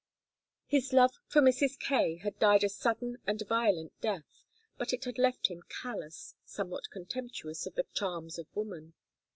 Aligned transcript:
His 0.65 0.93
love 0.93 1.19
for 1.27 1.43
Mrs. 1.43 1.77
Kaye 1.77 2.15
had 2.15 2.39
died 2.39 2.63
a 2.63 2.69
sudden 2.69 3.17
and 3.27 3.39
violent 3.47 3.93
death, 4.01 4.47
but 4.75 4.93
it 4.93 5.05
had 5.05 5.19
left 5.19 5.45
him 5.45 5.61
callous, 5.83 6.33
somewhat 6.43 6.89
contemptuous 6.89 7.67
of 7.67 7.75
the 7.75 7.85
charms 7.93 8.39
of 8.39 8.47
woman. 8.55 8.95